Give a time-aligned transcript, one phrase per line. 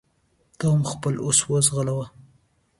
[0.57, 2.05] ته هم خپل اس وځغلوه.